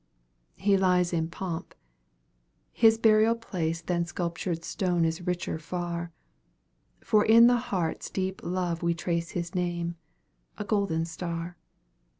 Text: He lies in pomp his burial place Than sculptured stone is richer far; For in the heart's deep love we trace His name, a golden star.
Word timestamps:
He 0.57 0.77
lies 0.77 1.13
in 1.13 1.27
pomp 1.29 1.75
his 2.71 2.97
burial 2.97 3.35
place 3.35 3.81
Than 3.83 4.03
sculptured 4.03 4.63
stone 4.65 5.05
is 5.05 5.27
richer 5.27 5.59
far; 5.59 6.11
For 7.01 7.23
in 7.23 7.45
the 7.45 7.57
heart's 7.69 8.09
deep 8.09 8.41
love 8.43 8.81
we 8.81 8.95
trace 8.95 9.33
His 9.37 9.53
name, 9.53 9.97
a 10.57 10.63
golden 10.63 11.05
star. 11.05 11.55